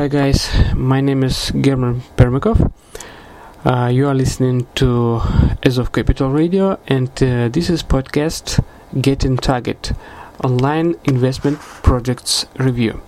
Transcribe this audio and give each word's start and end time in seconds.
Hi 0.00 0.08
guys, 0.08 0.48
my 0.74 1.02
name 1.02 1.22
is 1.22 1.52
German 1.60 2.00
Permikov. 2.16 2.72
Uh, 3.66 3.90
you 3.92 4.08
are 4.08 4.14
listening 4.14 4.66
to 4.76 5.20
As 5.62 5.76
of 5.76 5.92
Capital 5.92 6.30
Radio, 6.30 6.80
and 6.86 7.10
uh, 7.22 7.50
this 7.50 7.68
is 7.68 7.82
podcast 7.82 8.64
Get 8.94 9.02
Getting 9.02 9.36
Target 9.36 9.92
Online 10.42 10.94
Investment 11.04 11.58
Projects 11.58 12.46
Review. 12.56 13.02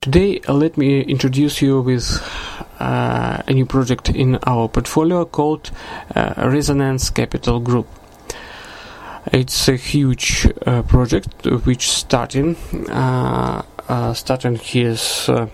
Today, 0.00 0.40
uh, 0.48 0.54
let 0.54 0.78
me 0.78 1.02
introduce 1.02 1.60
you 1.60 1.82
with 1.82 2.18
uh, 2.78 3.42
a 3.46 3.52
new 3.52 3.66
project 3.66 4.08
in 4.08 4.36
our 4.46 4.68
portfolio 4.68 5.26
called 5.26 5.70
uh, 6.16 6.32
Resonance 6.38 7.10
Capital 7.10 7.60
Group. 7.60 7.86
It's 9.26 9.68
a 9.68 9.76
huge 9.76 10.48
uh, 10.64 10.82
project 10.82 11.44
which 11.66 11.90
starting 11.90 12.56
uh, 12.88 13.62
uh, 13.86 14.14
starting 14.14 14.56
his 14.56 15.28
uh, 15.28 15.48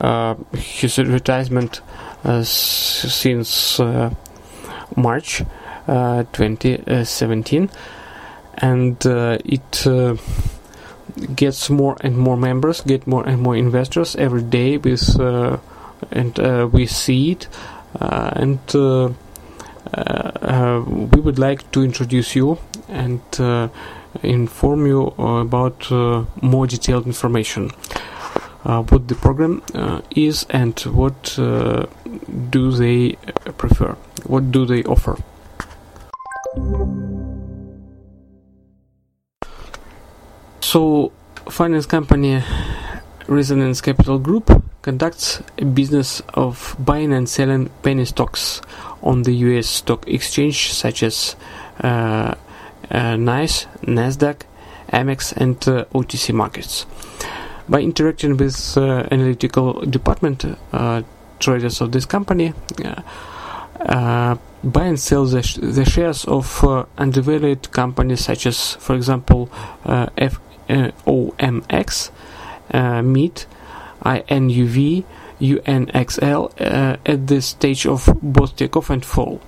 uh, 0.00 0.34
his 0.52 0.98
advertisement 0.98 1.80
uh, 2.24 2.42
since 2.42 3.78
March 4.96 5.42
2017, 5.86 7.70
and 8.58 9.06
it 9.06 9.86
gets 11.34 11.70
more 11.70 11.96
and 12.00 12.18
more 12.18 12.36
members, 12.36 12.82
get 12.82 13.06
more 13.06 13.26
and 13.26 13.40
more 13.40 13.56
investors 13.56 14.14
every 14.16 14.42
day. 14.42 14.76
With 14.76 15.18
and 16.10 16.36
we 16.70 16.86
see 16.86 17.30
it, 17.30 17.48
and 17.98 18.58
Uh, 19.92 19.96
uh, 19.96 20.84
we 20.86 21.20
would 21.20 21.38
like 21.38 21.70
to 21.72 21.82
introduce 21.82 22.34
you 22.34 22.58
and 22.88 23.20
uh, 23.38 23.68
inform 24.22 24.86
you 24.86 25.08
about 25.18 25.90
uh, 25.92 26.24
more 26.40 26.66
detailed 26.66 27.06
information. 27.06 27.70
what 28.62 29.08
the 29.08 29.14
program 29.14 29.62
is 30.10 30.46
and 30.48 30.78
what 30.80 31.36
do 31.36 32.70
they 32.72 33.12
prefer? 33.58 33.92
What 34.26 34.50
do 34.50 34.64
they 34.64 34.82
offer? 34.84 35.18
So, 40.60 41.12
finance 41.50 41.86
company 41.86 42.42
Resonance 43.28 43.80
Capital 43.82 44.18
Group 44.18 44.50
conducts 44.84 45.42
a 45.56 45.64
business 45.64 46.20
of 46.34 46.76
buying 46.78 47.10
and 47.14 47.26
selling 47.26 47.70
penny 47.82 48.04
stocks 48.04 48.60
on 49.02 49.22
the 49.22 49.32
US 49.32 49.66
stock 49.66 50.06
exchange, 50.06 50.72
such 50.74 51.02
as 51.02 51.36
uh, 51.82 52.34
uh, 52.90 53.16
NYSE, 53.16 53.66
NASDAQ, 53.86 54.42
Amex, 54.92 55.32
and 55.38 55.56
uh, 55.66 55.86
OTC 55.94 56.34
markets. 56.34 56.84
By 57.66 57.80
interacting 57.80 58.36
with 58.36 58.76
uh, 58.76 59.08
analytical 59.10 59.80
department 59.86 60.44
uh, 60.72 61.02
traders 61.40 61.80
of 61.80 61.92
this 61.92 62.04
company, 62.04 62.52
uh, 62.84 64.36
buy 64.62 64.84
and 64.84 65.00
sell 65.00 65.24
the, 65.24 65.42
sh- 65.42 65.60
the 65.62 65.86
shares 65.86 66.26
of 66.26 66.62
undervalued 66.98 67.72
companies 67.72 68.20
such 68.22 68.44
as, 68.44 68.74
for 68.74 68.94
example, 68.94 69.48
FOMX, 70.68 72.10
MEET, 73.02 73.46
INUV, 74.04 75.04
UNXL 75.40 76.60
uh, 76.60 76.96
at 77.04 77.26
the 77.26 77.40
stage 77.42 77.86
of 77.86 78.08
both 78.22 78.56
takeoff 78.56 78.90
and 78.90 79.04
fall. 79.04 79.40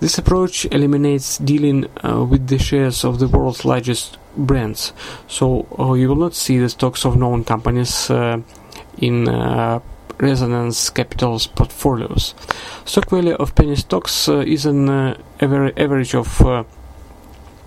This 0.00 0.18
approach 0.18 0.66
eliminates 0.66 1.38
dealing 1.38 1.86
uh, 2.04 2.24
with 2.24 2.48
the 2.48 2.58
shares 2.58 3.04
of 3.04 3.18
the 3.18 3.28
world's 3.28 3.64
largest 3.64 4.18
brands, 4.36 4.92
so 5.26 5.66
uh, 5.78 5.94
you 5.94 6.08
will 6.08 6.16
not 6.16 6.34
see 6.34 6.58
the 6.58 6.68
stocks 6.68 7.06
of 7.06 7.16
known 7.16 7.44
companies 7.44 8.10
uh, 8.10 8.42
in 8.98 9.26
uh, 9.26 9.80
Resonance 10.18 10.90
Capital's 10.90 11.46
portfolios. 11.46 12.34
Stock 12.84 13.08
value 13.08 13.34
of 13.34 13.54
penny 13.54 13.76
stocks 13.76 14.28
uh, 14.28 14.40
is 14.40 14.66
an 14.66 14.88
average 15.40 16.14
of 16.14 16.66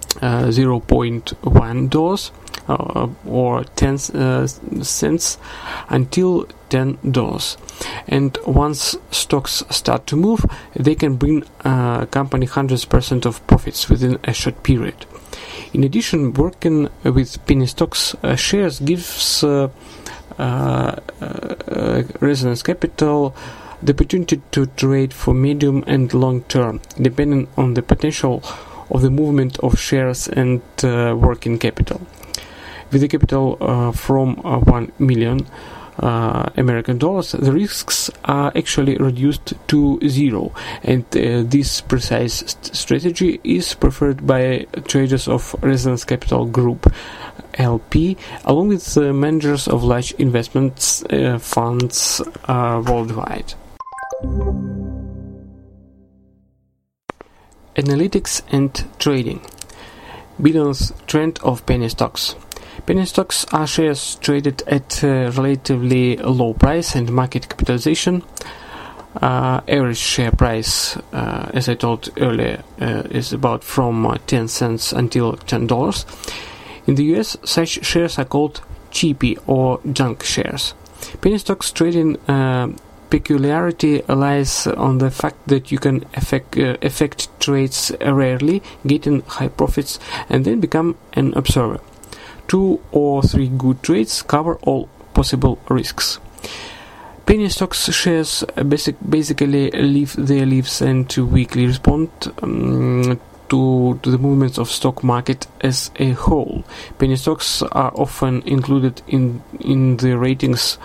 0.1 0.09 1.89
dollars 1.89 2.31
uh, 2.69 3.07
or 3.25 3.63
10 3.63 3.95
uh, 4.13 4.47
cents 4.47 5.37
until 5.89 6.45
$10 6.69 7.57
and 8.07 8.37
once 8.45 8.95
stocks 9.11 9.63
start 9.69 10.05
to 10.07 10.15
move 10.15 10.45
they 10.75 10.95
can 10.95 11.15
bring 11.15 11.43
a 11.61 12.07
company 12.11 12.45
100% 12.45 13.25
of 13.25 13.45
profits 13.47 13.89
within 13.89 14.19
a 14.23 14.33
short 14.33 14.61
period. 14.63 15.05
In 15.73 15.83
addition 15.83 16.33
working 16.33 16.89
with 17.03 17.43
penny 17.45 17.65
stocks 17.65 18.15
uh, 18.23 18.35
shares 18.35 18.79
gives 18.79 19.43
uh, 19.43 19.69
uh, 20.37 20.95
uh, 21.21 22.03
resonance 22.19 22.63
capital 22.63 23.35
the 23.81 23.93
opportunity 23.93 24.41
to 24.51 24.65
trade 24.67 25.13
for 25.13 25.33
medium 25.33 25.83
and 25.87 26.13
long 26.13 26.41
term 26.43 26.81
depending 27.01 27.47
on 27.57 27.73
the 27.73 27.81
potential 27.81 28.43
of 28.89 29.01
the 29.01 29.09
movement 29.09 29.59
of 29.59 29.79
shares 29.79 30.27
and 30.27 30.61
working 30.83 31.57
capital 31.59 32.01
with 32.91 33.03
a 33.03 33.07
capital 33.07 33.57
uh, 33.61 33.91
from 33.91 34.39
uh, 34.43 34.59
1 34.59 34.91
million 34.99 35.45
uh, 35.99 36.49
American 36.55 36.97
dollars, 36.97 37.33
the 37.33 37.51
risks 37.51 38.09
are 38.23 38.53
actually 38.55 38.95
reduced 38.97 39.53
to 39.67 39.99
zero, 40.07 40.53
and 40.81 41.03
uh, 41.17 41.43
this 41.43 41.81
precise 41.81 42.35
st- 42.35 42.75
strategy 42.75 43.41
is 43.43 43.73
preferred 43.73 44.25
by 44.25 44.65
traders 44.87 45.27
of 45.27 45.53
Resonance 45.61 46.05
Capital 46.05 46.45
Group 46.45 46.91
LP, 47.55 48.15
along 48.45 48.69
with 48.69 48.97
uh, 48.97 49.11
managers 49.11 49.67
of 49.67 49.83
large 49.83 50.13
investment 50.13 51.03
uh, 51.09 51.37
funds 51.37 52.21
worldwide. 52.47 53.53
Analytics 57.79 58.41
and 58.51 58.85
trading. 58.99 59.39
Billion's 60.41 60.91
trend 61.07 61.39
of 61.43 61.65
penny 61.65 61.87
stocks. 61.87 62.35
Penny 62.85 63.05
stocks 63.05 63.45
are 63.53 63.65
shares 63.65 64.15
traded 64.15 64.63
at 64.67 65.01
a 65.01 65.31
relatively 65.31 66.17
low 66.17 66.53
price 66.53 66.93
and 66.93 67.09
market 67.09 67.47
capitalization. 67.47 68.21
Uh, 69.21 69.61
average 69.65 69.97
share 69.97 70.31
price, 70.33 70.97
uh, 71.13 71.51
as 71.53 71.69
I 71.69 71.75
told 71.75 72.09
earlier, 72.17 72.63
uh, 72.81 73.03
is 73.11 73.31
about 73.31 73.63
from 73.63 74.05
uh, 74.05 74.17
10 74.27 74.49
cents 74.49 74.91
until 74.91 75.37
$10. 75.37 76.05
In 76.85 76.95
the 76.95 77.05
US, 77.15 77.37
such 77.45 77.85
shares 77.85 78.19
are 78.19 78.25
called 78.25 78.59
cheapy 78.91 79.37
or 79.47 79.79
junk 79.93 80.23
shares. 80.23 80.73
Penny 81.21 81.37
stocks 81.37 81.71
trading 81.71 82.17
uh, 82.27 82.73
peculiarity 83.09 84.01
lies 84.07 84.67
on 84.67 84.99
the 84.99 85.11
fact 85.11 85.47
that 85.47 85.71
you 85.71 85.79
can 85.79 86.05
affect, 86.15 86.57
uh, 86.57 86.77
effect 86.81 87.27
trades 87.39 87.91
rarely, 88.01 88.61
getting 88.85 89.21
high 89.23 89.47
profits, 89.47 89.99
and 90.29 90.45
then 90.45 90.59
become 90.59 90.97
an 91.13 91.33
observer 91.35 91.79
two 92.49 92.81
or 92.91 93.21
three 93.21 93.47
good 93.47 93.81
trades 93.81 94.21
cover 94.23 94.55
all 94.63 94.89
possible 95.13 95.59
risks. 95.69 96.19
Penny 97.25 97.47
stocks 97.47 97.93
shares 97.93 98.43
basic, 98.67 98.95
basically 99.07 99.69
live 99.69 100.15
their 100.17 100.45
lives 100.47 100.81
and 100.81 101.07
to 101.11 101.25
weakly 101.25 101.67
respond 101.67 102.09
um, 102.41 103.19
to, 103.49 103.99
to 104.01 104.11
the 104.11 104.17
movements 104.17 104.57
of 104.57 104.69
stock 104.69 105.03
market 105.03 105.45
as 105.61 105.91
a 105.97 106.11
whole. 106.11 106.63
Penny 106.97 107.15
stocks 107.15 107.61
are 107.61 107.91
often 107.93 108.41
included 108.47 109.03
in 109.07 109.43
in 109.59 109.97
the 109.97 110.17
ratings 110.17 110.79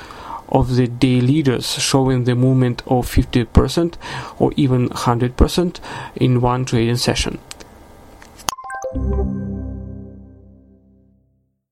of 0.49 0.77
the 0.77 0.87
day 0.87 1.21
leaders, 1.21 1.67
showing 1.75 2.25
the 2.25 2.35
movement 2.35 2.83
of 2.87 3.07
50% 3.07 3.95
or 4.39 4.53
even 4.57 4.89
100% 4.91 5.81
in 6.17 6.41
one 6.41 6.65
trading 6.65 6.97
session. 6.97 7.39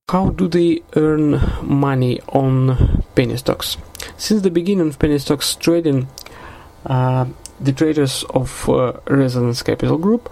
How 0.08 0.28
do 0.28 0.46
they 0.46 0.82
earn 0.94 1.40
money 1.62 2.20
on 2.28 3.02
penny 3.14 3.36
stocks? 3.36 3.78
Since 4.18 4.42
the 4.42 4.50
beginning 4.50 4.88
of 4.88 4.98
penny 4.98 5.18
stocks 5.18 5.54
trading, 5.54 6.08
uh, 6.84 7.26
the 7.60 7.72
traders 7.72 8.24
of 8.30 8.68
uh, 8.68 8.92
Resonance 9.06 9.62
Capital 9.62 9.96
Group 9.96 10.30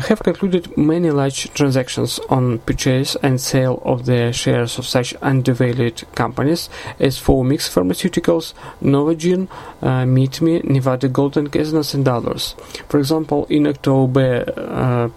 have 0.00 0.20
concluded 0.22 0.76
many 0.76 1.10
large 1.10 1.52
transactions 1.54 2.18
on 2.28 2.58
purchase 2.60 3.16
and 3.22 3.40
sale 3.40 3.82
of 3.84 4.06
the 4.06 4.32
shares 4.32 4.78
of 4.78 4.86
such 4.86 5.14
undervalued 5.22 6.02
companies 6.14 6.68
as 6.98 7.18
Foamix 7.18 7.68
Pharmaceuticals, 7.68 8.54
Novogen, 8.82 9.48
uh, 9.82 10.04
MeetMe, 10.04 10.64
Nevada 10.64 11.08
Gold 11.08 11.34
& 11.34 11.52
Casinos, 11.52 11.94
and 11.94 12.06
others. 12.08 12.54
For 12.88 12.98
example, 12.98 13.46
in 13.46 13.66
October 13.66 14.44
uh, 14.56 15.08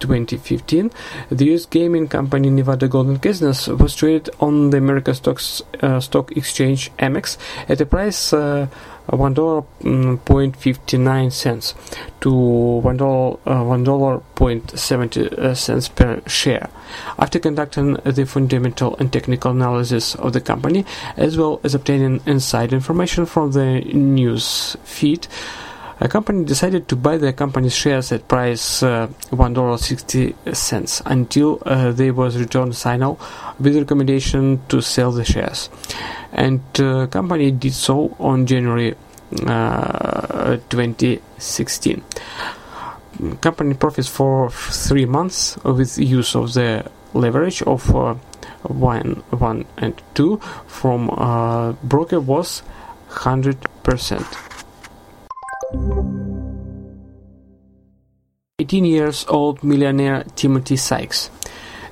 2015, 0.00 0.90
the 1.30 1.54
US 1.54 1.66
gaming 1.66 2.08
company 2.08 2.50
Nevada 2.50 2.88
Gold 2.88 3.20
& 3.20 3.22
Casinos 3.22 3.68
was 3.68 3.94
traded 3.94 4.30
on 4.40 4.70
the 4.70 4.78
American 4.78 5.14
Stocks, 5.14 5.62
uh, 5.82 6.00
Stock 6.00 6.36
Exchange 6.36 6.90
Amex 6.98 7.36
at 7.68 7.80
a 7.80 7.86
price 7.86 8.32
uh, 8.32 8.68
one 9.06 9.34
dollar 9.34 9.62
point 10.24 10.56
fifty 10.56 10.96
nine 10.98 11.30
cents 11.30 11.74
to 12.20 12.32
one 12.32 12.96
dollar 12.96 13.38
uh, 13.46 13.62
one 13.62 13.84
dollar 13.84 14.20
point 14.34 14.78
seventy 14.78 15.28
cents 15.54 15.88
per 15.88 16.22
share. 16.26 16.68
After 17.18 17.38
conducting 17.38 17.94
the 18.04 18.24
fundamental 18.24 18.96
and 18.96 19.12
technical 19.12 19.50
analysis 19.50 20.14
of 20.14 20.32
the 20.32 20.40
company, 20.40 20.84
as 21.16 21.36
well 21.36 21.60
as 21.64 21.74
obtaining 21.74 22.20
inside 22.26 22.72
information 22.72 23.26
from 23.26 23.52
the 23.52 23.80
news 23.80 24.76
feed, 24.84 25.26
a 26.00 26.08
company 26.08 26.44
decided 26.44 26.88
to 26.88 26.96
buy 26.96 27.16
the 27.16 27.32
company's 27.32 27.74
shares 27.74 28.10
at 28.12 28.26
price 28.26 28.82
uh, 28.82 29.06
$1.60 29.30 31.02
until 31.06 31.62
uh, 31.64 31.92
there 31.92 32.12
was 32.12 32.36
return 32.36 32.72
signal 32.72 33.18
with 33.60 33.76
recommendation 33.76 34.60
to 34.68 34.80
sell 34.80 35.12
the 35.12 35.24
shares. 35.24 35.70
And 36.32 36.60
uh, 36.80 37.06
company 37.06 37.52
did 37.52 37.74
so 37.74 38.16
on 38.18 38.46
January 38.46 38.94
uh, 39.46 40.56
2016. 40.68 42.02
Company 43.40 43.74
profits 43.74 44.08
for 44.08 44.50
three 44.50 45.06
months 45.06 45.56
with 45.62 45.98
use 45.98 46.34
of 46.34 46.52
the 46.54 46.90
leverage 47.12 47.62
of 47.62 47.94
uh, 47.94 48.14
one, 48.64 49.22
one 49.30 49.64
and 49.76 50.00
two 50.14 50.38
from 50.66 51.10
uh, 51.10 51.72
broker 51.84 52.18
was 52.20 52.62
100%. 53.10 54.53
18 58.60 58.84
years 58.84 59.26
old 59.28 59.62
millionaire 59.62 60.24
Timothy 60.36 60.76
Sykes. 60.76 61.28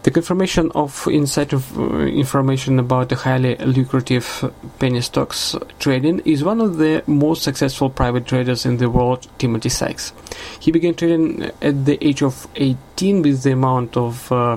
The 0.05 0.11
confirmation 0.11 0.73
of 0.75 1.07
inside 1.07 1.53
of, 1.53 1.79
uh, 1.79 1.99
information 2.07 2.79
about 2.79 3.09
the 3.09 3.17
highly 3.17 3.57
lucrative 3.57 4.53
penny 4.79 5.01
stocks 5.01 5.55
trading 5.79 6.21
is 6.25 6.43
one 6.43 6.61
of 6.61 6.79
the 6.79 7.05
most 7.07 7.43
successful 7.43 7.91
private 7.91 8.27
traders 8.27 8.65
in 8.65 8.79
the 8.79 8.89
world, 8.89 9.29
Timothy 9.39 9.69
Sykes. 9.69 10.13
He 10.59 10.73
began 10.73 10.95
trading 10.95 11.51
at 11.61 11.85
the 11.85 11.99
age 12.05 12.23
of 12.23 12.49
18 12.57 13.23
with 13.23 13.43
the 13.43 13.53
amount 13.53 13.97
of 13.97 14.33
uh, 14.33 14.57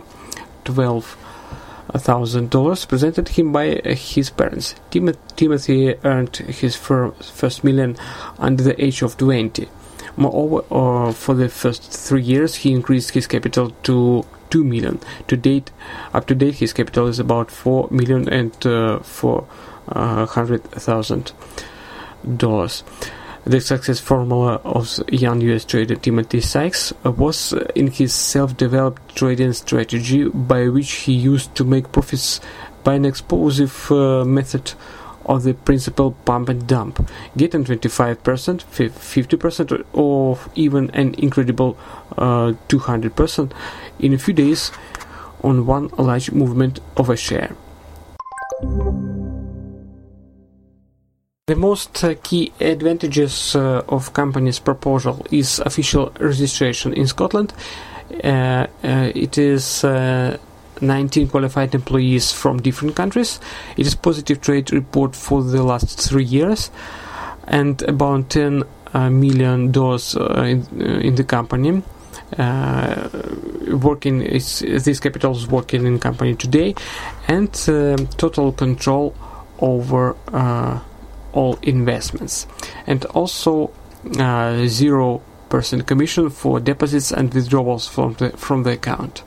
12 0.63 1.17
thousand 1.97 2.49
dollars 2.49 2.85
presented 2.85 3.29
him 3.29 3.51
by 3.51 3.81
his 3.85 4.29
parents. 4.29 4.75
Tim- 4.91 5.15
Timothy 5.35 5.95
earned 6.03 6.35
his 6.37 6.75
fir- 6.75 7.11
first 7.11 7.63
million 7.63 7.97
under 8.39 8.63
the 8.63 8.83
age 8.83 9.01
of 9.01 9.17
20. 9.17 9.67
Moreover, 10.17 10.63
uh, 10.71 11.11
for 11.11 11.35
the 11.35 11.49
first 11.49 11.91
three 11.91 12.21
years, 12.21 12.55
he 12.55 12.71
increased 12.71 13.11
his 13.11 13.27
capital 13.27 13.71
to 13.83 14.25
2 14.49 14.63
million. 14.63 14.99
To 15.27 15.35
date, 15.35 15.71
up 16.13 16.25
to 16.27 16.35
date, 16.35 16.55
his 16.55 16.71
capital 16.73 17.07
is 17.07 17.19
about 17.19 17.51
4 17.51 17.89
million 17.91 18.29
and 18.29 18.53
uh, 18.65 18.99
400,000 18.99 21.33
dollars. 22.37 22.83
The 23.45 23.61
success 23.61 23.99
formula 23.99 24.59
of 24.63 24.99
young 25.07 25.39
US 25.41 25.65
trader 25.65 25.95
Timothy 25.95 26.41
Sykes 26.41 26.93
was 27.03 27.53
in 27.75 27.91
his 27.91 28.11
self-developed 28.11 29.15
trading 29.15 29.53
strategy 29.53 30.23
by 30.27 30.67
which 30.67 30.91
he 30.91 31.13
used 31.13 31.53
to 31.53 31.63
make 31.63 31.91
profits 31.91 32.41
by 32.83 32.95
an 32.95 33.05
explosive 33.05 33.91
uh, 33.91 34.25
method 34.25 34.73
of 35.27 35.43
the 35.43 35.53
principal 35.53 36.13
pump 36.25 36.49
and 36.49 36.67
dump, 36.67 37.07
getting 37.37 37.63
25%, 37.63 38.17
50%, 38.17 39.85
or 39.93 40.39
even 40.55 40.89
an 40.91 41.13
incredible 41.19 41.77
uh, 42.17 42.53
200% 42.67 43.51
in 43.99 44.13
a 44.13 44.17
few 44.17 44.33
days 44.33 44.71
on 45.43 45.67
one 45.67 45.89
large 45.99 46.31
movement 46.31 46.79
of 46.97 47.11
a 47.11 47.15
share. 47.15 47.55
The 51.47 51.55
most 51.55 52.03
uh, 52.03 52.15
key 52.23 52.51
advantages 52.59 53.55
uh, 53.55 53.83
of 53.87 54.13
company's 54.13 54.57
proposal 54.57 55.23
is 55.29 55.59
official 55.59 56.11
registration 56.19 56.91
in 56.93 57.05
Scotland. 57.05 57.53
Uh, 58.23 58.65
uh 58.83 59.11
it 59.13 59.37
is 59.37 59.83
uh, 59.83 60.39
19 60.81 61.27
qualified 61.27 61.75
employees 61.75 62.31
from 62.31 62.63
different 62.63 62.95
countries. 62.95 63.39
It 63.77 63.85
is 63.85 63.93
positive 63.93 64.41
trade 64.41 64.73
report 64.73 65.15
for 65.15 65.43
the 65.43 65.61
last 65.61 66.01
three 66.01 66.23
years, 66.23 66.71
and 67.47 67.79
about 67.83 68.31
10 68.31 68.63
uh, 68.95 69.11
million 69.11 69.71
dollars 69.71 70.15
in, 70.15 70.65
in 70.81 71.13
the 71.13 71.23
company. 71.23 71.83
working 73.69 74.23
is 74.23 74.63
this 74.83 74.99
capital 74.99 75.35
is 75.35 75.45
working 75.45 75.85
in 75.85 75.99
company 75.99 76.33
today, 76.33 76.73
and 77.27 77.53
total 78.17 78.51
control 78.51 79.13
over 79.59 80.15
all 81.35 81.59
investments 81.61 82.47
and 82.87 83.05
also 83.13 83.71
uh, 84.17 84.65
zero 84.65 85.21
percent 85.49 85.85
commission 85.85 86.29
for 86.29 86.59
deposits 86.59 87.11
and 87.11 87.33
withdrawals 87.33 87.87
from 87.87 88.13
the 88.15 88.29
from 88.31 88.63
the 88.63 88.71
account. 88.71 89.21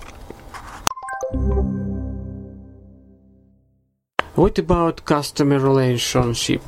What 4.34 4.58
about 4.58 5.04
customer 5.04 5.58
relationship? 5.58 6.62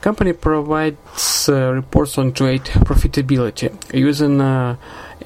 Company 0.00 0.32
provides 0.32 1.48
uh, 1.48 1.72
reports 1.72 2.18
on 2.18 2.32
trade 2.32 2.62
profitability 2.62 3.70
using 3.94 4.40
uh, 4.40 4.76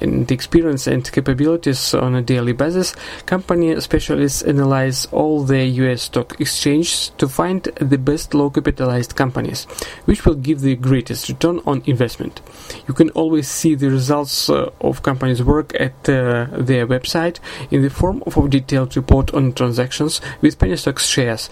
the 0.01 0.33
experience 0.33 0.87
and 0.87 1.09
capabilities 1.11 1.93
on 1.93 2.15
a 2.15 2.21
daily 2.21 2.53
basis, 2.53 2.95
company 3.25 3.79
specialists 3.81 4.41
analyze 4.41 5.05
all 5.11 5.43
the 5.43 5.65
US 5.65 6.03
stock 6.03 6.39
exchanges 6.39 7.11
to 7.17 7.27
find 7.27 7.63
the 7.63 7.97
best 7.97 8.33
low 8.33 8.49
capitalized 8.49 9.15
companies, 9.15 9.65
which 10.05 10.25
will 10.25 10.35
give 10.35 10.61
the 10.61 10.75
greatest 10.75 11.29
return 11.29 11.61
on 11.65 11.83
investment. 11.85 12.41
You 12.87 12.93
can 12.93 13.09
always 13.11 13.47
see 13.47 13.75
the 13.75 13.89
results 13.89 14.49
uh, 14.49 14.71
of 14.81 15.03
companies' 15.03 15.43
work 15.43 15.73
at 15.79 16.09
uh, 16.09 16.47
their 16.51 16.87
website 16.87 17.39
in 17.71 17.81
the 17.81 17.89
form 17.89 18.23
of 18.25 18.37
a 18.37 18.47
detailed 18.47 18.95
report 18.95 19.33
on 19.33 19.53
transactions 19.53 20.21
with 20.41 20.59
penny 20.59 20.75
stock 20.75 20.99
shares, 20.99 21.49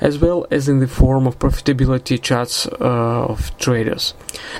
as 0.00 0.18
well 0.18 0.46
as 0.50 0.68
in 0.68 0.80
the 0.80 0.88
form 0.88 1.26
of 1.26 1.38
profitability 1.38 2.20
charts 2.20 2.66
uh, 2.66 3.24
of 3.32 3.56
traders. 3.58 4.14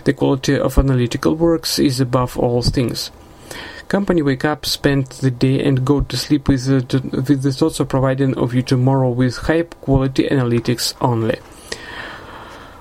The 0.04 0.12
quality 0.12 0.58
of 0.58 0.78
analytical 0.78 1.34
works 1.34 1.78
is 1.78 2.00
above 2.00 2.38
all 2.38 2.62
things. 2.62 3.10
Company 3.90 4.22
wake 4.22 4.44
up, 4.44 4.66
spend 4.66 5.06
the 5.18 5.32
day, 5.32 5.60
and 5.64 5.84
go 5.84 6.00
to 6.00 6.16
sleep 6.16 6.46
with 6.46 6.66
the, 6.66 7.00
with 7.26 7.42
the 7.42 7.50
thoughts 7.50 7.80
of 7.80 7.88
providing 7.88 8.38
of 8.38 8.54
you 8.54 8.62
tomorrow 8.62 9.10
with 9.10 9.36
high 9.38 9.64
quality 9.64 10.28
analytics 10.28 10.94
only. 11.00 11.40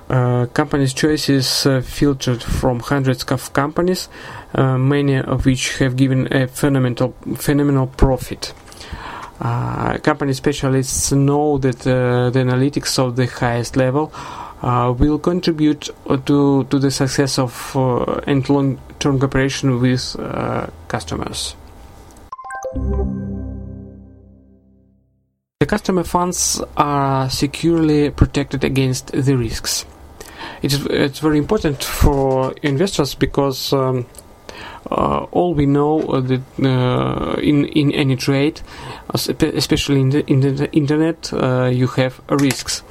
Uh, 0.08 0.46
companies' 0.54 0.94
choices 0.94 1.66
uh, 1.66 1.82
filtered 1.82 2.44
from 2.44 2.80
hundreds 2.80 3.24
of 3.24 3.52
companies, 3.54 4.08
uh, 4.54 4.78
many 4.78 5.16
of 5.16 5.48
which 5.48 5.80
have 5.80 5.96
given 5.96 6.32
a 6.32 6.48
phenomenal 6.48 7.16
phenomenal 7.38 7.88
profit. 7.88 8.54
Uh, 9.42 9.98
company 10.04 10.34
specialists 10.34 11.12
know 11.12 11.58
that 11.58 11.88
uh, 11.88 12.30
the 12.30 12.38
analytics 12.38 13.00
of 13.00 13.16
the 13.16 13.26
highest 13.26 13.76
level 13.76 14.12
uh, 14.62 14.94
will 14.96 15.18
contribute 15.18 15.90
to 16.28 16.66
to 16.66 16.78
the 16.78 16.92
success 16.92 17.40
of 17.40 17.76
and 18.28 18.48
long 18.48 18.78
term 19.00 19.20
cooperation 19.20 19.80
with 19.80 20.16
uh, 20.20 20.68
customers. 20.88 21.56
The 25.60 25.66
customer 25.66 26.04
funds 26.04 26.62
are 26.78 27.30
securely 27.30 28.12
protected 28.12 28.64
against 28.64 29.12
the 29.12 29.36
risks. 29.36 29.86
It's, 30.62 30.76
it's 30.86 31.20
very 31.20 31.38
important 31.38 31.84
for 31.84 32.54
investors 32.62 33.16
because 33.16 33.74
um, 33.74 34.06
uh, 34.90 35.26
all 35.32 35.54
we 35.54 35.66
know 35.66 36.22
that 36.22 36.42
uh, 36.64 37.40
in 37.42 37.66
in 37.66 37.92
any 37.92 38.16
trade, 38.16 38.62
especially 39.14 40.00
in 40.00 40.10
the, 40.10 40.26
in 40.28 40.40
the 40.40 40.72
internet, 40.72 41.32
uh, 41.34 41.66
you 41.66 41.88
have 41.88 42.22
risks. 42.30 42.84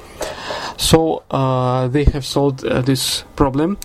So 0.77 1.23
uh, 1.31 1.87
they 1.87 2.05
have 2.05 2.25
solved 2.25 2.59
this 2.59 3.23
problem 3.35 3.77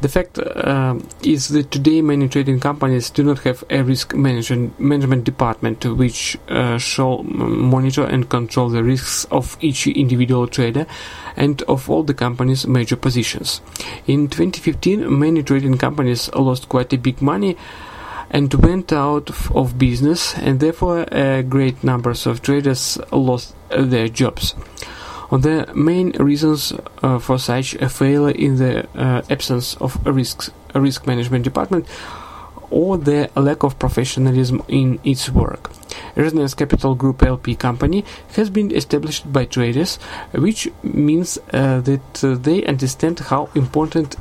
the 0.00 0.08
fact 0.08 0.38
uh, 0.38 0.98
is 1.22 1.48
that 1.48 1.70
today 1.70 2.02
many 2.02 2.28
trading 2.28 2.60
companies 2.60 3.10
do 3.10 3.22
not 3.22 3.38
have 3.40 3.64
a 3.70 3.82
risk 3.82 4.14
management, 4.14 4.78
management 4.78 5.24
department 5.24 5.84
which 5.84 6.36
uh, 6.48 6.78
shall 6.78 7.22
monitor 7.22 8.04
and 8.04 8.28
control 8.28 8.68
the 8.68 8.82
risks 8.82 9.24
of 9.30 9.56
each 9.60 9.86
individual 9.86 10.46
trader 10.46 10.86
and 11.36 11.62
of 11.62 11.88
all 11.88 12.02
the 12.02 12.14
company's 12.14 12.66
major 12.66 12.96
positions. 12.96 13.60
In 14.06 14.28
2015, 14.28 15.18
many 15.18 15.42
trading 15.42 15.78
companies 15.78 16.32
lost 16.34 16.68
quite 16.68 16.92
a 16.92 16.98
big 16.98 17.22
money 17.22 17.56
and 18.30 18.52
went 18.54 18.92
out 18.92 19.30
of 19.54 19.78
business, 19.78 20.34
and 20.38 20.58
therefore, 20.58 21.06
uh, 21.14 21.42
great 21.42 21.84
numbers 21.84 22.26
of 22.26 22.42
traders 22.42 22.98
lost 23.12 23.54
their 23.70 24.08
jobs 24.08 24.54
the 25.38 25.72
main 25.74 26.10
reasons 26.12 26.72
uh, 27.02 27.18
for 27.18 27.38
such 27.38 27.74
a 27.74 27.88
failure 27.88 28.34
in 28.34 28.56
the 28.56 28.86
uh, 28.94 29.22
absence 29.30 29.74
of 29.76 30.04
a 30.06 30.12
risk, 30.12 30.52
a 30.74 30.80
risk 30.80 31.06
management 31.06 31.44
department 31.44 31.86
or 32.70 32.98
the 32.98 33.30
lack 33.36 33.62
of 33.62 33.78
professionalism 33.78 34.62
in 34.68 34.98
its 35.04 35.30
work. 35.30 35.70
Resonance 36.16 36.54
Capital 36.54 36.94
Group 36.94 37.22
LP 37.22 37.54
company 37.54 38.04
has 38.36 38.50
been 38.50 38.72
established 38.72 39.32
by 39.32 39.44
traders, 39.44 39.96
which 40.32 40.68
means 40.82 41.38
uh, 41.52 41.80
that 41.80 42.24
uh, 42.24 42.34
they 42.34 42.64
understand 42.64 43.20
how 43.20 43.48
important 43.54 44.16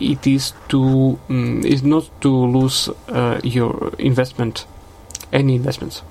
it 0.00 0.26
is 0.26 0.52
to 0.68 1.18
um, 1.28 1.62
is 1.64 1.82
not 1.82 2.08
to 2.20 2.28
lose 2.28 2.88
uh, 3.08 3.40
your 3.42 3.92
investment, 3.98 4.64
any 5.32 5.56
investments. 5.56 6.02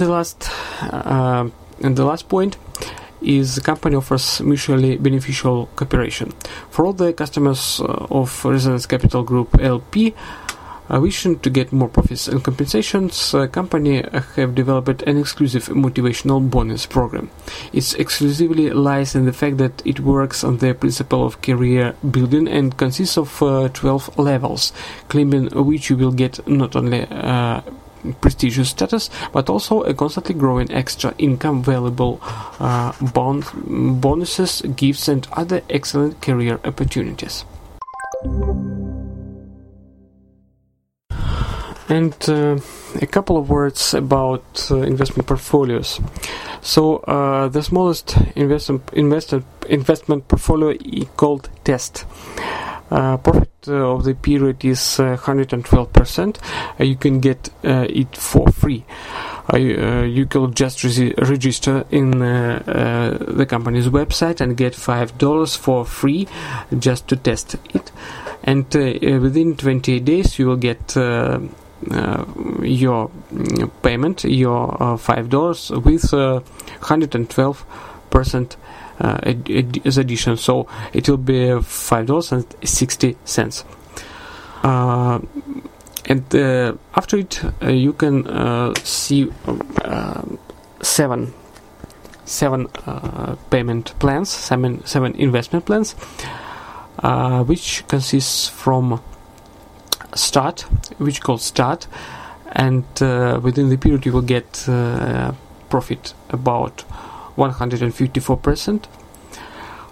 The 0.00 0.08
last, 0.08 0.48
uh, 0.82 1.48
and 1.82 1.96
the 1.96 2.04
last 2.04 2.28
point 2.28 2.56
is 3.20 3.54
the 3.54 3.60
company 3.60 3.96
offers 3.96 4.40
mutually 4.40 4.96
beneficial 4.96 5.66
cooperation. 5.76 6.32
For 6.70 6.86
all 6.86 6.94
the 6.94 7.12
customers 7.12 7.80
uh, 7.80 8.06
of 8.10 8.44
Resonance 8.44 8.86
Capital 8.86 9.22
Group 9.22 9.60
LP 9.60 10.14
uh, 10.90 10.98
wishing 11.00 11.38
to 11.38 11.50
get 11.50 11.72
more 11.72 11.88
profits 11.88 12.26
and 12.28 12.42
compensations, 12.42 13.34
uh, 13.34 13.46
company 13.46 14.02
have 14.36 14.54
developed 14.54 15.02
an 15.02 15.18
exclusive 15.18 15.66
motivational 15.66 16.40
bonus 16.50 16.86
program. 16.86 17.30
It 17.72 17.94
exclusively 18.00 18.70
lies 18.70 19.14
in 19.14 19.26
the 19.26 19.32
fact 19.32 19.58
that 19.58 19.82
it 19.84 20.00
works 20.00 20.42
on 20.42 20.58
the 20.58 20.74
principle 20.74 21.24
of 21.24 21.42
career 21.42 21.94
building 22.10 22.48
and 22.48 22.76
consists 22.76 23.16
of 23.16 23.42
uh, 23.42 23.68
12 23.68 24.18
levels, 24.18 24.72
claiming 25.08 25.50
which 25.50 25.90
you 25.90 25.96
will 25.96 26.12
get 26.12 26.46
not 26.48 26.74
only 26.74 27.06
uh, 27.06 27.60
prestigious 28.20 28.70
status, 28.70 29.10
but 29.32 29.48
also 29.48 29.82
a 29.82 29.94
constantly 29.94 30.34
growing 30.34 30.70
extra 30.70 31.14
income, 31.18 31.62
valuable 31.62 32.20
uh, 32.60 32.92
bon- 33.12 33.44
bonuses, 34.00 34.62
gifts, 34.76 35.08
and 35.08 35.26
other 35.32 35.62
excellent 35.70 36.20
career 36.20 36.60
opportunities. 36.64 37.44
And 41.88 42.14
uh, 42.28 42.58
a 43.00 43.06
couple 43.06 43.36
of 43.36 43.50
words 43.50 43.94
about 43.94 44.68
uh, 44.70 44.76
investment 44.82 45.26
portfolios. 45.26 46.00
So 46.60 46.98
uh, 46.98 47.48
the 47.48 47.62
smallest 47.62 48.16
investment 48.36 48.82
investment 48.92 49.44
investment 49.68 50.28
portfolio 50.28 50.76
is 50.84 51.08
called 51.16 51.48
Test. 51.64 52.04
Uh, 52.90 53.16
profit 53.18 53.48
uh, 53.68 53.94
of 53.94 54.04
the 54.04 54.14
period 54.14 54.64
is 54.64 54.98
uh, 54.98 55.16
112%. 55.16 56.38
you 56.80 56.96
can 56.96 57.20
get 57.20 57.50
it 57.62 58.16
for 58.16 58.48
free. 58.50 58.84
you 59.54 60.26
can 60.26 60.52
just 60.54 60.82
re- 60.82 61.14
register 61.18 61.84
in 61.90 62.10
the 62.18 63.46
company's 63.48 63.88
website 63.88 64.40
and 64.40 64.56
get 64.56 64.74
five 64.74 65.16
dollars 65.18 65.56
for 65.56 65.84
free 65.84 66.26
just 66.78 67.06
to 67.08 67.16
test 67.16 67.56
it. 67.74 67.92
And 68.42 68.64
within 68.74 69.56
28 69.56 70.04
days, 70.04 70.38
you 70.38 70.46
will 70.46 70.56
get 70.56 70.96
uh, 71.90 72.26
your 72.62 73.10
mm, 73.32 73.70
payment, 73.82 74.24
your 74.24 74.82
uh, 74.82 74.96
five 74.98 75.30
dollars, 75.30 75.70
with 75.70 76.12
uh, 76.12 76.40
112 76.80 77.64
percent 78.10 78.56
uh, 79.00 79.18
addition. 79.96 80.36
So 80.36 80.66
it 80.92 81.08
will 81.08 81.16
be 81.16 81.60
five 81.62 82.06
dollars 82.06 82.32
and 82.32 82.44
sixty 82.62 83.16
cents. 83.24 83.64
Uh, 84.62 85.20
and 86.06 86.34
uh, 86.34 86.74
after 86.94 87.16
it, 87.18 87.42
you 87.62 87.92
can 87.92 88.74
see 88.84 89.30
seven 90.82 91.32
seven 92.24 92.68
payment 93.50 93.98
plans, 93.98 94.28
seven 94.28 94.84
seven 94.84 95.14
investment 95.16 95.64
plans, 95.64 95.94
which 97.46 97.84
consists 97.88 98.48
from 98.48 99.00
start, 100.14 100.62
which 100.98 101.20
called 101.20 101.40
start, 101.40 101.86
and 102.52 102.84
uh, 103.00 103.38
within 103.42 103.68
the 103.68 103.76
period 103.76 104.04
you 104.04 104.12
will 104.12 104.22
get 104.22 104.68
uh, 104.68 105.32
profit 105.68 106.14
about 106.30 106.84
154%. 107.40 108.84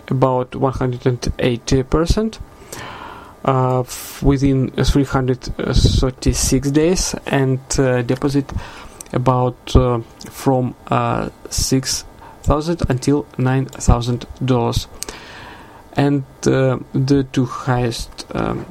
about 0.09 0.57
180 0.57 1.83
percent 1.85 2.39
uh, 3.45 3.85
within 4.23 4.71
336 4.71 6.71
days 6.71 7.15
and 7.27 7.61
uh, 7.79 8.01
deposit 8.03 8.51
about 9.13 9.77
uh, 9.77 10.01
from 10.31 10.75
uh, 10.89 11.29
6000 11.51 12.83
until 12.89 13.27
9000 13.39 14.27
dollars. 14.45 14.87
And 15.95 16.25
uh, 16.47 16.79
the 16.95 17.27
two 17.33 17.45
highest 17.45 18.25
um, 18.35 18.65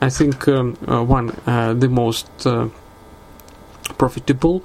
I 0.00 0.10
think 0.10 0.48
um, 0.48 0.76
uh, 0.86 1.04
one 1.04 1.28
the 1.46 1.88
most 1.88 2.28
profitable 3.98 4.64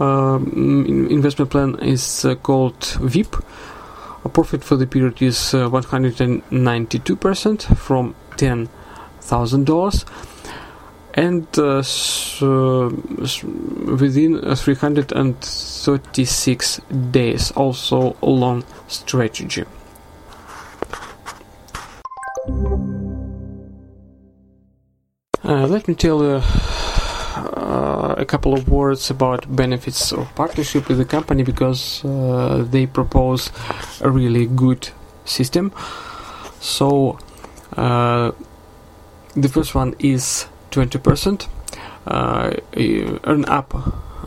um, 0.00 1.06
investment 1.10 1.50
plan 1.50 1.78
is 1.80 2.26
called 2.42 2.84
VIP 3.00 3.36
a 4.24 4.28
profit 4.28 4.64
for 4.64 4.76
the 4.76 4.86
period 4.86 5.20
is 5.20 5.36
192% 5.52 7.76
from 7.76 8.14
ten 8.36 8.68
thousand 9.20 9.66
dollars 9.66 10.04
and 11.14 11.58
uh, 11.58 11.82
so 11.82 12.88
within 14.00 14.40
336 14.54 16.80
days 17.10 17.50
also 17.52 18.16
a 18.20 18.26
long 18.26 18.64
strategy 18.88 19.64
uh, 25.44 25.66
let 25.66 25.86
me 25.86 25.94
tell 25.94 26.22
you 26.22 26.42
uh, 27.36 28.14
a 28.18 28.24
couple 28.24 28.54
of 28.54 28.68
words 28.68 29.10
about 29.10 29.44
benefits 29.54 30.12
of 30.12 30.32
partnership 30.34 30.88
with 30.88 30.98
the 30.98 31.04
company 31.04 31.42
because 31.42 32.04
uh, 32.04 32.64
they 32.70 32.86
propose 32.86 33.50
a 34.00 34.10
really 34.10 34.46
good 34.46 34.88
system. 35.24 35.72
So 36.60 37.10
uh, 37.10 37.18
the 37.76 39.48
first 39.48 39.74
one 39.74 39.94
is 39.98 40.46
20%. 40.70 41.48
Uh, 42.06 42.54
earn 43.24 43.44
up 43.46 43.74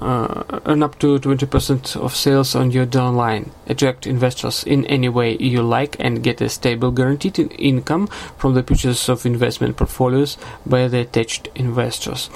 uh, 0.01 0.43
earn 0.65 0.83
up 0.83 0.99
to 0.99 1.19
20% 1.19 1.95
of 1.95 2.15
sales 2.15 2.55
on 2.55 2.71
your 2.71 2.85
downline, 2.85 3.49
attract 3.67 4.05
investors 4.05 4.63
in 4.63 4.85
any 4.85 5.09
way 5.09 5.35
you 5.37 5.61
like, 5.61 5.95
and 5.99 6.23
get 6.23 6.41
a 6.41 6.49
stable 6.49 6.91
guaranteed 6.91 7.39
income 7.57 8.07
from 8.37 8.53
the 8.53 8.63
purchase 8.63 9.09
of 9.09 9.25
investment 9.25 9.77
portfolios 9.77 10.37
by 10.65 10.87
the 10.87 10.99
attached 10.99 11.49
investors. 11.55 12.29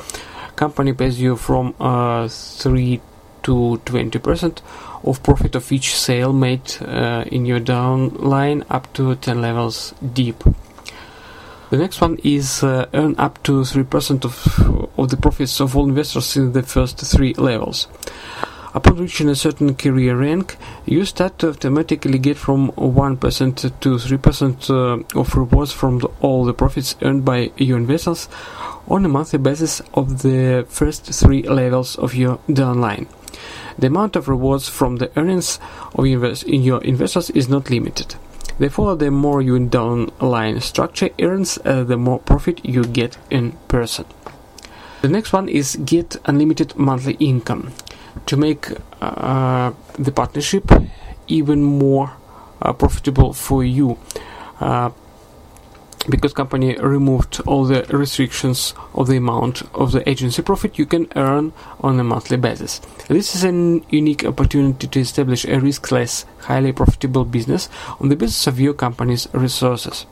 Company 0.55 0.93
pays 0.93 1.19
you 1.19 1.35
from 1.35 1.73
uh, 1.79 2.27
3 2.27 3.01
to 3.43 3.81
20% 3.85 4.59
of 5.03 5.23
profit 5.23 5.55
of 5.55 5.71
each 5.71 5.95
sale 5.95 6.31
made 6.33 6.77
uh, 6.81 7.23
in 7.31 7.45
your 7.45 7.59
downline 7.59 8.63
up 8.69 8.91
to 8.93 9.15
10 9.15 9.41
levels 9.41 9.93
deep. 10.13 10.43
The 11.71 11.77
next 11.77 12.01
one 12.01 12.17
is 12.21 12.63
uh, 12.63 12.87
earn 12.93 13.15
up 13.17 13.41
to 13.43 13.61
3% 13.61 14.25
of, 14.25 14.99
of 14.99 15.09
the 15.09 15.15
profits 15.15 15.61
of 15.61 15.77
all 15.77 15.87
investors 15.87 16.35
in 16.35 16.51
the 16.51 16.63
first 16.63 16.99
three 16.99 17.33
levels. 17.35 17.87
Upon 18.73 18.97
reaching 18.97 19.29
a 19.29 19.35
certain 19.35 19.75
career 19.75 20.17
rank, 20.17 20.57
you 20.85 21.05
start 21.05 21.39
to 21.39 21.51
automatically 21.51 22.19
get 22.19 22.35
from 22.35 22.73
1% 22.73 23.55
to 23.55 23.89
3% 23.89 24.69
uh, 24.69 25.17
of 25.17 25.33
rewards 25.33 25.71
from 25.71 25.99
the, 25.99 26.09
all 26.19 26.43
the 26.43 26.53
profits 26.53 26.97
earned 27.03 27.23
by 27.23 27.53
your 27.55 27.77
investors 27.77 28.27
on 28.89 29.05
a 29.05 29.07
monthly 29.07 29.39
basis 29.39 29.81
of 29.93 30.23
the 30.23 30.65
first 30.67 31.05
three 31.05 31.43
levels 31.43 31.95
of 31.95 32.13
your 32.13 32.39
downline. 32.49 33.07
The 33.79 33.87
amount 33.87 34.17
of 34.17 34.27
rewards 34.27 34.67
from 34.67 34.97
the 34.97 35.09
earnings 35.17 35.57
of 35.95 36.03
invest- 36.03 36.43
in 36.43 36.63
your 36.63 36.83
investors 36.83 37.29
is 37.29 37.47
not 37.47 37.69
limited. 37.69 38.15
Therefore, 38.59 38.95
the 38.95 39.11
more 39.11 39.41
your 39.41 39.59
downline 39.59 40.61
structure 40.61 41.09
earns, 41.19 41.57
uh, 41.65 41.83
the 41.83 41.97
more 41.97 42.19
profit 42.19 42.63
you 42.65 42.83
get 42.83 43.17
in 43.29 43.53
person. 43.67 44.05
The 45.01 45.07
next 45.07 45.33
one 45.33 45.49
is 45.49 45.77
get 45.77 46.17
unlimited 46.25 46.75
monthly 46.75 47.13
income. 47.13 47.71
To 48.27 48.37
make 48.37 48.67
uh, 49.01 49.71
the 49.97 50.11
partnership 50.11 50.71
even 51.27 51.63
more 51.63 52.13
uh, 52.61 52.73
profitable 52.73 53.33
for 53.33 53.63
you, 53.63 53.97
uh, 54.59 54.91
because 56.09 56.33
company 56.33 56.75
removed 56.77 57.41
all 57.45 57.65
the 57.65 57.83
restrictions 57.89 58.73
of 58.95 59.07
the 59.07 59.17
amount 59.17 59.61
of 59.75 59.91
the 59.91 60.07
agency 60.09 60.41
profit 60.41 60.79
you 60.79 60.85
can 60.85 61.07
earn 61.15 61.53
on 61.79 61.99
a 61.99 62.03
monthly 62.03 62.37
basis. 62.37 62.79
This 63.07 63.35
is 63.35 63.43
a 63.43 63.51
unique 63.89 64.25
opportunity 64.25 64.87
to 64.87 64.99
establish 64.99 65.45
a 65.45 65.59
riskless, 65.59 66.25
highly 66.39 66.71
profitable 66.71 67.25
business 67.25 67.69
on 67.99 68.09
the 68.09 68.15
basis 68.15 68.47
of 68.47 68.59
your 68.59 68.73
company's 68.73 69.27
resources. 69.33 70.05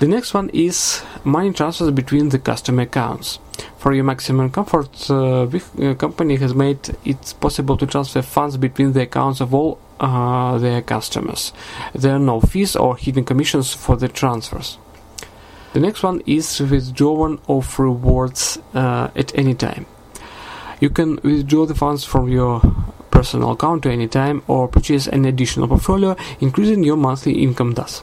The 0.00 0.06
next 0.06 0.32
one 0.32 0.48
is 0.50 1.02
money 1.24 1.52
transfers 1.52 1.90
between 1.90 2.28
the 2.28 2.38
customer 2.38 2.82
accounts. 2.82 3.40
For 3.78 3.92
your 3.92 4.04
maximum 4.04 4.50
comfort, 4.50 5.10
uh, 5.10 5.46
the 5.46 5.96
company 5.98 6.36
has 6.36 6.54
made 6.54 6.96
it 7.04 7.34
possible 7.40 7.76
to 7.78 7.86
transfer 7.86 8.22
funds 8.22 8.56
between 8.56 8.92
the 8.92 9.02
accounts 9.02 9.40
of 9.40 9.52
all 9.52 9.80
uh, 9.98 10.58
their 10.58 10.82
customers. 10.82 11.52
There 11.94 12.14
are 12.14 12.20
no 12.20 12.40
fees 12.40 12.76
or 12.76 12.96
hidden 12.96 13.24
commissions 13.24 13.74
for 13.74 13.96
the 13.96 14.06
transfers. 14.06 14.78
The 15.74 15.80
next 15.80 16.02
one 16.02 16.22
is 16.26 16.60
withdrawal 16.60 17.38
of 17.48 17.78
rewards 17.78 18.58
uh, 18.74 19.10
at 19.14 19.36
any 19.38 19.54
time. 19.54 19.86
You 20.80 20.90
can 20.90 21.18
withdraw 21.22 21.66
the 21.66 21.74
funds 21.74 22.04
from 22.04 22.28
your 22.28 22.60
personal 23.10 23.52
account 23.52 23.84
at 23.84 23.92
any 23.92 24.08
time 24.08 24.42
or 24.46 24.68
purchase 24.68 25.06
an 25.06 25.24
additional 25.24 25.68
portfolio, 25.68 26.16
increasing 26.40 26.84
your 26.84 26.96
monthly 26.96 27.42
income 27.42 27.74
thus. 27.74 28.02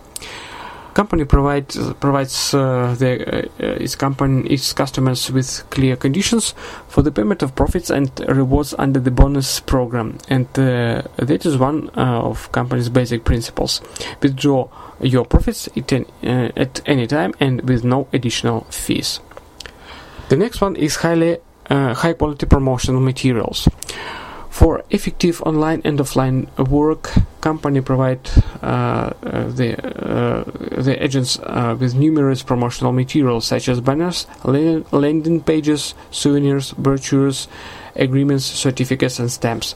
Company 0.96 1.26
provides 1.26 1.78
provides 2.00 2.54
uh, 2.54 2.96
the, 2.98 3.50
uh, 3.60 3.84
its 3.84 3.96
company 3.96 4.50
its 4.50 4.72
customers 4.72 5.30
with 5.30 5.70
clear 5.70 5.98
conditions 5.98 6.56
for 6.88 7.02
the 7.04 7.12
payment 7.12 7.44
of 7.44 7.54
profits 7.54 7.90
and 7.90 8.10
rewards 8.30 8.74
under 8.80 9.02
the 9.02 9.12
bonus 9.12 9.60
program, 9.60 10.18
and 10.30 10.48
uh, 10.58 11.02
that 11.18 11.46
is 11.46 11.58
one 11.58 11.90
of 11.90 12.50
company's 12.54 12.88
basic 12.88 13.26
principles. 13.26 13.82
Withdraw 14.22 14.70
your 15.02 15.26
profits 15.26 15.68
at 15.76 16.82
any 16.86 17.08
time 17.08 17.34
and 17.42 17.68
with 17.68 17.84
no 17.84 18.08
additional 18.14 18.62
fees. 18.72 19.20
The 20.30 20.38
next 20.38 20.62
one 20.62 20.78
is 20.78 20.96
highly 20.96 21.40
uh, 21.70 21.94
high 21.94 22.14
quality 22.14 22.46
promotional 22.46 23.02
materials. 23.02 23.68
For 24.50 24.84
effective 24.90 25.42
online 25.42 25.82
and 25.84 26.00
offline 26.00 26.48
work, 26.70 27.12
company 27.46 27.80
provide 27.82 28.24
uh, 28.62 28.66
uh 28.66 29.48
the 29.60 29.70
uh, 29.78 30.44
the 30.88 30.96
agents 31.06 31.32
with 31.82 31.94
numerous 32.06 32.42
promotional 32.44 32.92
materials 32.92 33.44
such 33.54 33.70
as 33.70 33.78
banners, 33.82 34.26
landing 35.04 35.40
pages, 35.42 35.94
souvenirs, 36.12 36.74
brochures, 36.74 37.48
agreements, 37.96 38.46
certificates, 38.46 39.20
and 39.20 39.32
stamps 39.32 39.76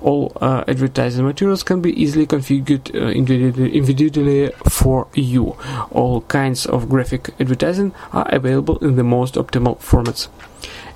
all 0.00 0.32
uh, 0.40 0.64
advertising 0.68 1.24
materials 1.24 1.62
can 1.62 1.80
be 1.80 1.90
easily 2.00 2.26
configured 2.26 2.94
uh, 2.94 3.08
individually 3.08 4.50
for 4.68 5.08
you. 5.14 5.56
All 5.90 6.20
kinds 6.22 6.66
of 6.66 6.88
graphic 6.88 7.30
advertising 7.40 7.92
are 8.12 8.28
available 8.28 8.78
in 8.78 8.96
the 8.96 9.04
most 9.04 9.34
optimal 9.34 9.78
formats. 9.78 10.28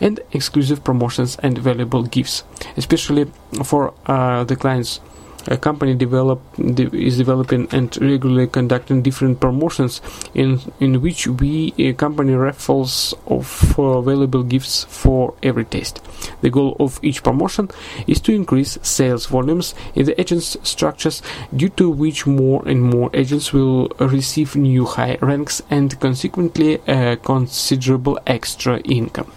And 0.01 0.21
exclusive 0.33 0.83
promotions 0.85 1.37
and 1.43 1.59
valuable 1.59 2.03
gifts, 2.05 2.45
especially 2.77 3.27
for 3.65 3.95
uh, 4.07 4.45
the 4.45 4.57
clients 4.57 5.01
a 5.49 5.57
company 5.57 5.95
develop 5.95 6.41
de- 6.57 6.91
is 6.97 7.19
developing 7.19 7.69
and 7.73 7.97
regularly 8.01 8.47
conducting 8.47 9.03
different 9.03 9.41
promotions 9.41 10.01
in 10.35 10.61
in 10.81 11.01
which 11.01 11.27
we 11.27 11.75
a 11.79 11.93
company 11.93 12.35
raffles 12.35 13.15
of 13.27 13.79
uh, 13.79 14.01
valuable 14.01 14.43
gifts 14.43 14.85
for 14.85 15.35
every 15.43 15.65
taste. 15.65 16.01
The 16.41 16.51
goal 16.51 16.77
of 16.79 17.01
each 17.03 17.23
promotion 17.23 17.71
is 18.07 18.21
to 18.21 18.33
increase 18.33 18.79
sales 18.83 19.27
volumes 19.27 19.75
in 19.95 20.07
the 20.07 20.21
agents 20.21 20.57
structures, 20.63 21.23
due 21.55 21.71
to 21.71 21.91
which 21.91 22.27
more 22.27 22.67
and 22.67 22.83
more 22.83 23.11
agents 23.15 23.53
will 23.53 23.89
receive 23.99 24.57
new 24.57 24.85
high 24.85 25.19
ranks 25.21 25.63
and 25.71 25.99
consequently 26.01 26.81
a 26.87 27.17
considerable 27.17 28.19
extra 28.27 28.79
income. 28.81 29.33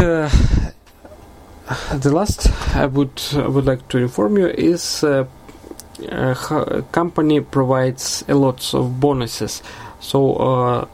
Uh, 0.00 0.28
the 1.94 2.12
last 2.12 2.48
I 2.74 2.86
would 2.86 3.22
I 3.34 3.48
would 3.48 3.66
like 3.66 3.88
to 3.88 3.98
inform 3.98 4.36
you 4.38 4.48
is 4.48 5.04
uh, 5.04 5.26
uh, 6.10 6.82
company 6.92 7.40
provides 7.40 8.24
a 8.28 8.34
lot 8.34 8.74
of 8.74 9.00
bonuses. 9.00 9.62
So 10.00 10.34
uh, 10.36 10.86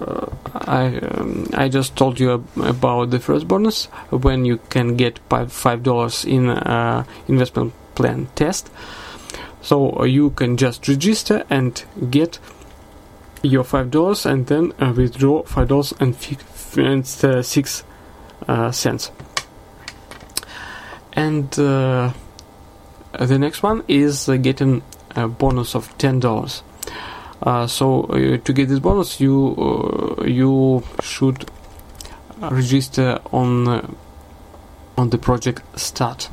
I 0.54 0.98
um, 0.98 1.48
I 1.54 1.68
just 1.68 1.96
told 1.96 2.20
you 2.20 2.44
about 2.62 3.10
the 3.10 3.18
first 3.18 3.48
bonus 3.48 3.86
when 4.10 4.44
you 4.44 4.58
can 4.68 4.96
get 4.96 5.18
five 5.48 5.82
dollars 5.82 6.24
in 6.24 6.48
uh, 6.48 7.04
investment 7.26 7.72
plan 7.94 8.28
test. 8.34 8.70
So 9.62 9.98
uh, 9.98 10.04
you 10.04 10.30
can 10.30 10.56
just 10.56 10.86
register 10.88 11.44
and 11.50 11.82
get 12.10 12.38
your 13.42 13.64
five 13.64 13.90
dollars 13.90 14.26
and 14.26 14.46
then 14.46 14.72
withdraw 14.94 15.42
five 15.42 15.68
dollars 15.68 15.94
and, 15.98 16.14
and 16.76 17.06
six 17.06 17.82
uh, 18.48 18.70
cents. 18.70 19.10
And 21.12 21.58
uh, 21.58 22.12
the 23.18 23.38
next 23.38 23.62
one 23.62 23.82
is 23.88 24.28
uh, 24.28 24.36
getting 24.36 24.82
a 25.16 25.28
bonus 25.28 25.74
of 25.74 25.96
ten 25.98 26.20
dollars. 26.20 26.62
Uh, 27.42 27.66
so 27.66 28.04
uh, 28.04 28.36
to 28.38 28.52
get 28.52 28.68
this 28.68 28.78
bonus, 28.78 29.20
you 29.20 29.54
uh, 29.58 30.24
you 30.24 30.82
should 31.02 31.50
register 32.40 33.18
on 33.32 33.96
on 34.96 35.10
the 35.10 35.18
project 35.18 35.62
start. 35.78 36.30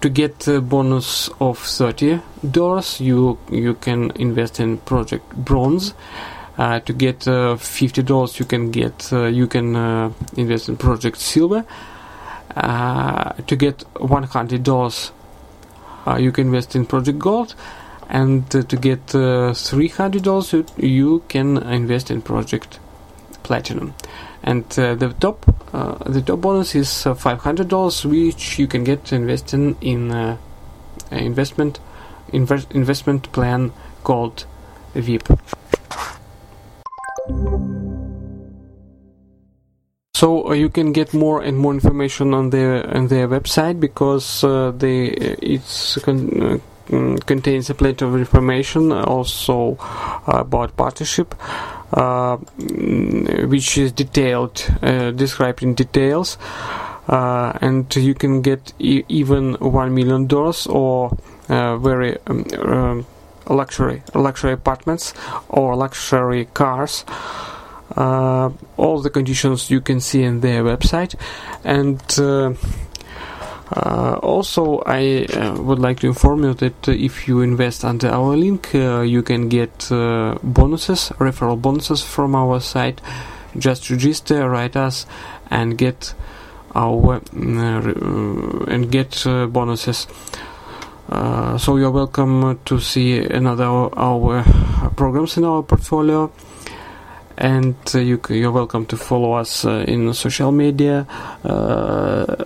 to 0.00 0.10
get 0.10 0.48
a 0.48 0.60
bonus 0.60 1.30
of 1.40 1.58
thirty 1.58 2.20
dollars, 2.50 3.00
you 3.00 3.38
you 3.50 3.74
can 3.74 4.10
invest 4.16 4.60
in 4.60 4.78
project 4.78 5.34
bronze 5.36 5.94
uh, 6.62 6.78
to 6.80 6.92
get 6.92 7.26
uh, 7.26 7.56
fifty 7.56 8.02
dollars, 8.02 8.38
you 8.38 8.44
can 8.44 8.70
get 8.70 9.12
uh, 9.12 9.24
you 9.24 9.46
can 9.48 9.74
invest 10.36 10.68
in 10.68 10.76
Project 10.76 11.18
Silver. 11.18 11.64
to 12.54 13.56
get 13.56 13.82
one 13.98 14.22
hundred 14.22 14.62
dollars, 14.62 15.10
you 16.18 16.30
can 16.30 16.46
invest 16.46 16.76
in 16.76 16.86
Project 16.86 17.18
Gold, 17.18 17.56
and 18.08 18.48
to 18.50 18.76
get 18.76 19.00
three 19.56 19.88
hundred 19.88 20.22
dollars, 20.22 20.52
you, 20.52 20.64
you 20.76 21.22
can 21.28 21.56
invest 21.58 22.10
in 22.10 22.22
Project 22.22 22.78
Platinum 23.42 23.94
and 24.42 24.64
uh, 24.78 24.94
the 24.94 25.12
top 25.14 25.46
uh, 25.72 25.96
the 26.10 26.20
top 26.20 26.40
bonus 26.40 26.74
is 26.74 27.06
uh, 27.06 27.14
five 27.14 27.40
hundred 27.40 27.68
dollars, 27.68 28.04
which 28.04 28.58
you 28.58 28.68
can 28.68 28.84
get 28.84 29.12
investing 29.12 29.76
in 29.80 30.10
in 30.10 30.38
investment 31.10 31.80
invest, 32.32 32.70
investment 32.72 33.32
plan 33.32 33.72
called 34.04 34.46
VIP. 34.94 35.38
So 40.14 40.48
uh, 40.48 40.52
you 40.54 40.68
can 40.68 40.92
get 40.92 41.14
more 41.14 41.40
and 41.40 41.56
more 41.56 41.72
information 41.72 42.34
on 42.34 42.50
their 42.50 42.84
on 42.96 43.08
their 43.08 43.28
website 43.28 43.78
because 43.78 44.44
uh, 44.44 44.72
they 44.72 45.06
it's 45.06 45.98
con- 46.02 46.60
mm, 46.88 47.26
contains 47.26 47.70
a 47.70 47.74
plenty 47.74 48.04
of 48.04 48.14
information 48.16 48.92
also 48.92 49.78
about 50.26 50.76
partnership 50.76 51.34
uh, 51.92 52.36
which 52.36 53.78
is 53.78 53.92
detailed 53.92 54.64
uh, 54.82 55.10
described 55.12 55.62
in 55.62 55.74
details 55.74 56.38
uh, 57.08 57.52
and 57.60 57.94
you 57.96 58.14
can 58.14 58.42
get 58.42 58.72
e- 58.78 59.04
even 59.08 59.54
one 59.54 59.94
million 59.94 60.26
dollars 60.26 60.66
or 60.66 61.16
uh, 61.48 61.76
very 61.78 62.16
um, 62.26 62.44
um, 62.58 63.06
luxury 63.48 64.02
luxury 64.14 64.52
apartments 64.52 65.14
or 65.48 65.76
luxury 65.76 66.46
cars 66.54 67.04
uh, 67.96 68.50
all 68.76 69.00
the 69.00 69.10
conditions 69.10 69.70
you 69.70 69.80
can 69.80 70.00
see 70.00 70.22
in 70.22 70.40
their 70.40 70.64
website 70.64 71.14
and 71.64 72.02
uh, 72.18 72.54
uh, 73.74 74.18
also, 74.22 74.82
I 74.84 75.24
uh, 75.24 75.54
would 75.54 75.78
like 75.78 76.00
to 76.00 76.06
inform 76.06 76.44
you 76.44 76.52
that 76.54 76.88
uh, 76.88 76.92
if 76.92 77.26
you 77.26 77.40
invest 77.40 77.84
under 77.84 78.08
our 78.08 78.36
link, 78.36 78.74
uh, 78.74 79.00
you 79.00 79.22
can 79.22 79.48
get 79.48 79.88
bonuses, 79.88 81.10
referral 81.18 81.60
bonuses 81.60 82.02
from 82.02 82.34
our 82.34 82.60
site. 82.60 83.00
Just 83.56 83.88
register, 83.90 84.48
write 84.48 84.76
us, 84.76 85.06
and 85.50 85.78
get 85.78 86.14
our 86.74 87.22
and 87.32 88.90
get 88.90 89.24
bonuses. 89.24 90.06
Uh, 91.12 91.58
so 91.58 91.76
you're 91.76 91.90
welcome 91.90 92.58
to 92.64 92.80
see 92.80 93.18
another 93.18 93.66
our 93.66 94.42
programs 94.96 95.36
in 95.36 95.44
our 95.44 95.62
portfolio 95.62 96.32
and 97.36 97.76
uh, 97.94 97.98
you, 97.98 98.18
are 98.30 98.50
welcome 98.50 98.86
to 98.86 98.96
follow 98.96 99.34
us 99.34 99.66
uh, 99.66 99.84
in 99.86 100.14
social 100.14 100.50
media. 100.50 101.06
Uh, 101.44 102.44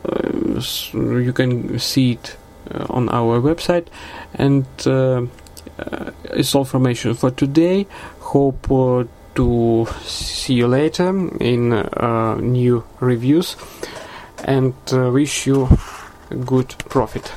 you 0.92 1.32
can 1.32 1.78
see 1.78 2.14
it 2.14 2.36
uh, 2.74 2.86
on 2.90 3.08
our 3.10 3.40
website, 3.40 3.86
and 4.34 4.66
uh, 4.84 5.24
it's 6.34 6.52
all 6.52 6.62
information 6.62 7.14
for 7.14 7.30
today. 7.30 7.86
Hope 8.18 8.66
to 9.36 9.86
see 10.02 10.54
you 10.54 10.66
later 10.66 11.10
in 11.38 11.70
new 12.52 12.82
reviews, 12.98 13.56
and 14.42 14.74
wish 14.90 15.46
you 15.46 15.68
good 16.44 16.74
profit. 16.88 17.30